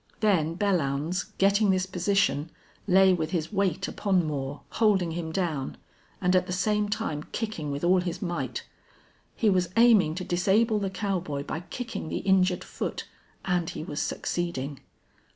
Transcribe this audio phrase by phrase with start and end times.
[0.19, 2.49] Then Belllounds, getting this position,
[2.87, 5.77] lay with his weight upon Moore, holding him down,
[6.19, 8.63] and at the same time kicking with all his might.
[9.35, 13.05] He was aiming to disable the cowboy by kicking the injured foot.
[13.45, 14.79] And he was succeeding.